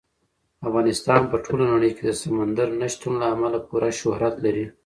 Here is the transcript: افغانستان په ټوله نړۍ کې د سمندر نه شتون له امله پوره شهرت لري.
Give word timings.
افغانستان 0.67 1.21
په 1.31 1.37
ټوله 1.45 1.65
نړۍ 1.73 1.91
کې 1.97 2.03
د 2.05 2.11
سمندر 2.21 2.67
نه 2.81 2.87
شتون 2.93 3.13
له 3.21 3.27
امله 3.33 3.57
پوره 3.67 3.89
شهرت 3.99 4.35
لري. 4.45 4.65